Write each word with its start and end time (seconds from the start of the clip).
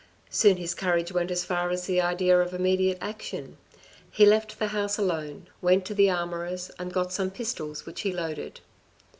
Soon 0.31 0.57
his 0.57 0.73
courage 0.73 1.11
went 1.11 1.29
as 1.29 1.45
far 1.45 1.69
as 1.69 1.85
the 1.85 2.01
idea 2.01 2.39
of 2.41 2.55
immediate 2.55 2.97
action. 3.01 3.57
He 4.09 4.25
left 4.25 4.57
the 4.57 4.69
house 4.69 4.97
alone, 4.97 5.45
went 5.61 5.85
to 5.85 5.93
the 5.93 6.09
armourer's 6.09 6.71
and 6.79 6.91
got 6.91 7.13
some 7.13 7.29
pistols 7.29 7.85
which 7.85 8.01
he 8.01 8.11
loaded. 8.11 8.61